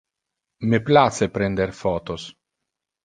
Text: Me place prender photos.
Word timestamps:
Me 0.71 0.79
place 0.87 1.29
prender 1.35 1.73
photos. 1.83 2.25